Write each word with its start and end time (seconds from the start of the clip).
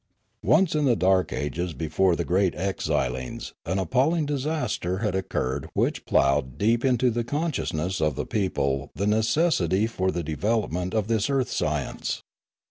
Once 0.41 0.73
in 0.73 0.85
the 0.85 0.95
dark 0.95 1.31
ages 1.31 1.73
before 1.73 2.15
the 2.15 2.25
great 2.25 2.55
exilings 2.55 3.53
an 3.67 3.77
appalling 3.77 4.25
disaster 4.25 4.97
had 4.97 5.13
occurred 5.13 5.69
which 5.75 6.05
ploughed 6.07 6.57
deep 6.57 6.83
96 6.83 6.83
Limanora 6.83 6.89
into 6.89 7.11
the 7.11 7.23
consciousness 7.23 8.01
of 8.01 8.15
the 8.15 8.25
people 8.25 8.89
the 8.95 9.05
necessity 9.05 9.85
for 9.85 10.09
the 10.09 10.23
development 10.23 10.95
of 10.95 11.07
this 11.07 11.29
earth 11.29 11.51
science. 11.51 12.23